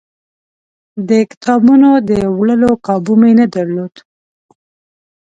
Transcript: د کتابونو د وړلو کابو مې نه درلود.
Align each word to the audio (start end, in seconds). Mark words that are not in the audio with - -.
د 1.09 1.11
کتابونو 1.31 1.89
د 2.09 2.11
وړلو 2.37 2.71
کابو 2.85 3.13
مې 3.21 3.31
نه 3.39 3.45
درلود. 3.55 3.93